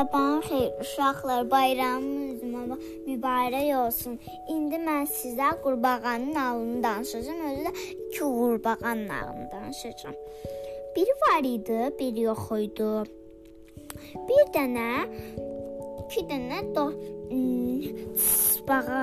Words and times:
Sabahın 0.00 0.40
xeyir 0.40 0.72
uşaqlar, 0.80 1.50
bayramınız 1.50 2.42
mübarək 3.06 3.68
olsun. 3.76 4.14
İndi 4.48 4.78
mən 4.80 5.02
sizə 5.04 5.48
qurbağanın 5.64 6.34
nağılını 6.34 6.82
danışacağam. 6.82 7.40
Özü 7.48 7.64
də 7.66 7.72
iki 8.08 8.20
qurbağanın 8.20 9.08
nağılını 9.08 9.50
danışacağam. 9.52 10.14
Biri 10.96 11.14
var 11.24 11.44
idi, 11.44 11.78
biri 11.98 12.20
yox 12.20 12.46
idi. 12.64 12.86
Bir 14.28 14.44
dənə, 14.54 14.92
iki 16.04 16.22
dənə 16.30 16.60
do 16.74 16.86
bağa 18.68 19.02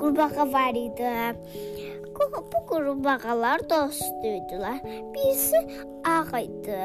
qurbağa 0.00 0.46
var 0.52 0.74
idi. 0.86 1.12
Bu 2.52 2.62
qurbağalar 2.70 3.68
dost 3.70 4.24
idilər. 4.24 4.80
Birisi 5.12 5.60
ağ 6.04 6.40
idi, 6.40 6.80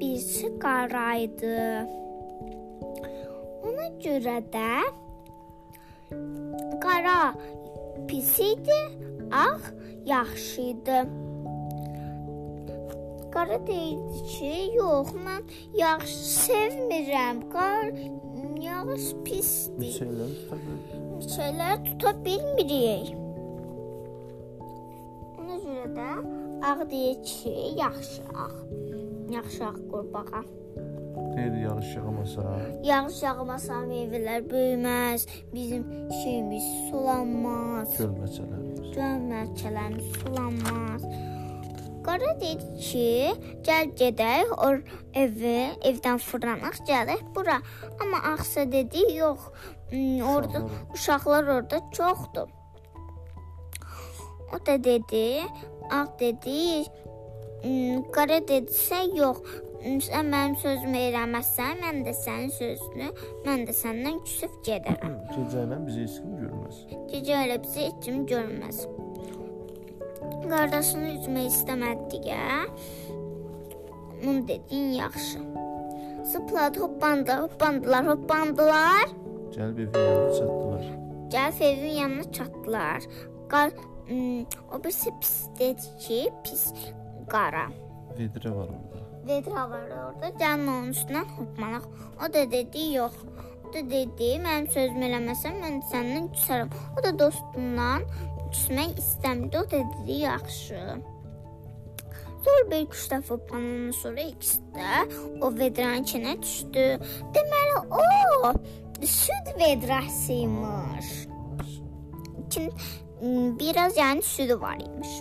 birisi 0.00 0.58
qara 0.58 1.14
idi. 1.16 2.03
Ona 3.64 3.88
görə 4.04 4.38
də 4.54 4.70
qara 6.84 7.34
pis 8.08 8.38
idi, 8.38 8.80
ağ 9.32 9.58
yaxşı 10.06 10.60
idi. 10.60 10.98
Qara 13.34 13.58
deyirdi 13.66 14.20
ki, 14.32 14.52
yox, 14.76 15.08
mən 15.26 15.42
yaxşı 15.74 16.18
sevmirəm. 16.46 17.40
Qar 17.54 17.90
yağış 18.62 19.06
pisdir. 19.24 19.94
Şeyləri 19.98 20.34
tuta 20.38 20.56
bilir. 20.62 21.28
Şeylər 21.34 21.80
tuta 21.86 22.12
bilmirik. 22.24 23.08
Ona 25.40 25.56
görə 25.64 25.88
də 25.98 26.10
ağ 26.70 26.90
deyir 26.90 27.18
ki, 27.24 27.54
yaxşı 27.80 28.22
ağ. 28.44 28.50
Yaxşı 29.34 29.64
ağ 29.64 29.74
qurbağa. 29.90 30.44
Deyir 31.36 31.54
yağış 31.66 31.96
yağmasa. 31.96 32.42
Yağış 32.84 33.22
yağmasa 33.22 33.74
meyvələr 33.90 34.40
böyüməz, 34.50 35.26
bizim 35.54 35.82
şeyimiz 36.22 36.64
sulanmaz, 36.90 37.88
Gölməçələrimiz. 37.98 38.90
göməkçələrimiz 38.96 40.08
sulanmaz. 40.20 41.02
Qara 42.04 42.34
dedi 42.40 42.66
ki, 42.86 43.08
gəl 43.66 43.86
gedək 44.00 44.50
or 44.66 44.82
evi, 45.16 45.56
evdən 45.88 46.18
fırlanaq, 46.20 46.82
gələk 46.88 47.22
bura. 47.34 47.58
Amma 48.02 48.18
Ağsa 48.34 48.66
dedi, 48.72 49.02
yox, 49.16 49.40
hmm, 49.90 50.20
orada 50.34 50.62
uşaqlar 50.94 51.44
orada 51.44 51.80
çoxdur. 51.92 52.48
O 54.54 54.66
da 54.66 54.84
dedi, 54.84 55.42
Ağ 55.90 56.06
dedi, 56.20 56.84
hmm, 57.62 58.02
Qara 58.12 58.38
dedisə, 58.52 59.00
yox, 59.16 59.40
sən 59.84 60.30
mənim 60.32 60.54
sözümü 60.62 61.00
eləməzsən, 61.10 61.80
mən 61.84 62.02
də 62.06 62.14
sənin 62.16 62.52
sözünü, 62.56 63.08
mən 63.44 63.64
də 63.68 63.74
səndən 63.76 64.20
küsüb 64.24 64.54
gedərəm. 64.64 65.16
Gecə 65.34 65.64
ilə 65.68 65.80
bizi 65.84 66.04
heç 66.06 66.14
kim 66.22 66.36
görməz. 66.40 66.78
Gecə 67.12 67.40
elə 67.44 67.58
bizi 67.64 67.82
heç 67.84 67.98
kim 68.06 68.22
görməz. 68.30 68.78
Qardaşını 70.48 71.10
üzmək 71.18 71.50
istəmədi 71.50 72.22
deyə. 72.24 72.64
Onun 74.24 74.48
dediyin 74.48 74.92
yaxşı. 75.02 75.38
Zıpladı, 76.32 76.80
hoppandı, 76.80 77.32
hoppandılar, 77.42 78.06
hoppandılar. 78.06 79.06
Gəlib 79.52 79.78
evin 79.78 80.00
yanına 80.00 80.32
çatdılar. 80.38 80.84
Gəlib 81.34 81.62
evin 81.62 81.96
yanına 82.00 82.32
çatdılar. 82.32 83.02
Qar 83.48 83.70
ım, 84.10 84.46
o 84.72 84.84
birisi 84.84 85.10
pis 85.20 85.46
dedi 85.58 85.98
ki, 85.98 86.32
pis 86.44 86.72
qara. 87.28 87.68
Vedrə 88.18 88.56
var 88.56 88.68
orada. 88.68 89.03
Vedra 89.26 89.70
var 89.70 89.88
orada. 89.88 90.28
Gəlin 90.40 90.68
onun 90.68 90.92
üstündən 90.92 91.30
hoppanaq. 91.38 91.88
O 92.20 92.28
da 92.34 92.44
dedi, 92.52 92.84
yox. 92.94 93.16
O 93.64 93.72
da 93.72 93.82
dedi, 93.90 94.30
mənim 94.44 94.68
sözümü 94.74 95.08
eləməsən 95.08 95.58
mən 95.62 95.80
səndən 95.92 96.30
küsərəm. 96.36 96.72
O 96.98 97.04
da 97.04 97.12
dostundan 97.18 98.04
küsmək 98.52 99.00
istəmirdi. 99.00 99.58
O 99.58 99.64
da 99.70 99.82
dedi, 99.82 100.18
yaxşı. 100.26 100.80
Sonra 102.44 102.64
bir 102.70 102.82
üç 102.84 103.04
dəfə 103.10 103.30
hoppanandan 103.30 103.94
sonra 103.96 104.26
ikisi 104.28 104.58
də 104.76 105.04
o 105.40 105.52
vedranın 105.58 106.04
içinə 106.04 106.34
düşdü. 106.42 106.84
Deməli 107.36 107.76
o 108.00 108.52
süd 109.06 109.46
vedrasıymış. 109.60 111.08
İçin 112.46 112.72
biraz 113.60 113.96
yəni 113.96 114.22
südü 114.22 114.60
var 114.60 114.76
imiş. 114.86 115.14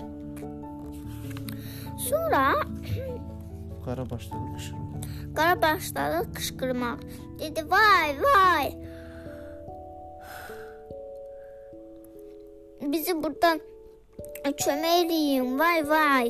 Sonra 2.10 2.54
Qara 3.86 4.10
başladı 4.10 4.46
qışqırdı. 4.56 5.36
Qara 5.36 5.62
başladı 5.62 6.34
qışqırmaq. 6.36 7.00
Dedi: 7.40 7.62
"Vay, 7.72 8.10
vay! 8.26 8.68
Bizi 12.92 13.24
burdan 13.24 13.60
kömək 14.64 14.96
eləyin, 15.04 15.60
vay, 15.60 15.90
vay!" 15.90 16.30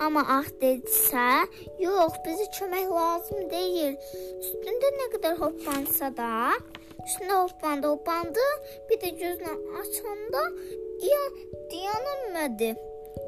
Amma 0.00 0.22
ağ 0.36 0.46
dedisə, 0.62 1.28
"Yox, 1.84 2.12
bizə 2.26 2.46
kömək 2.56 2.86
lazım 2.98 3.40
deyil. 3.50 3.94
Üstündə 4.42 4.88
nə 4.98 5.06
qədər 5.14 5.34
hoppansa 5.42 6.16
da, 6.16 6.30
üstündə 7.06 7.34
hoppandı, 7.42 7.86
hoppandı, 7.88 8.44
bir 8.90 8.98
də 9.02 9.10
gözünü 9.22 9.54
açanda 9.80 10.42
ya 11.10 11.24
dayanamadı. 11.70 12.70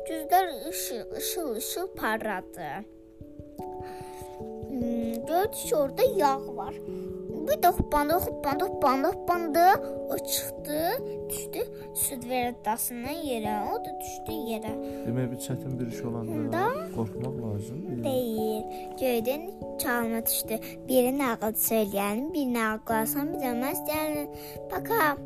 Gözlər 0.08 0.46
işıl, 0.70 1.16
işıl, 1.16 1.56
işıl 1.56 1.86
parladı. 2.00 2.68
Hmm, 4.70 5.26
gördü 5.26 5.50
ki, 5.52 5.76
orada 5.76 6.02
yağ 6.16 6.38
var. 6.56 6.74
Bir 7.48 7.62
də 7.62 7.68
hoppandı, 7.78 8.12
hoppandı, 8.14 8.64
hoppandı, 8.64 9.08
hoppandı. 9.08 9.60
O 10.10 10.16
çıxdı, 10.18 10.78
düşdü 11.30 11.58
süd 11.94 12.28
veradasından 12.30 13.12
yerə. 13.30 13.54
O 13.72 13.74
da 13.84 13.90
düşdü 14.00 14.32
yerə. 14.50 14.72
Demək 15.06 15.30
bir 15.32 15.36
çətin 15.36 15.78
bir 15.80 15.86
iş 15.86 16.00
olanda 16.02 16.52
Da. 16.52 16.64
qorxmaq 16.96 17.34
lazım 17.42 17.78
deyil. 17.86 18.04
Deyil. 18.04 18.62
Göydən 19.00 19.42
çalma 19.78 20.26
düşdü. 20.26 20.58
Biri 20.88 21.18
nağıl 21.18 21.54
söyləyən, 21.68 22.32
bir 22.34 22.46
nağıl 22.54 22.78
qılsan, 22.88 23.32
bir 23.32 23.38
də 23.38 23.52
məs 23.62 23.80
deyən. 23.88 24.26
Paka. 24.70 25.16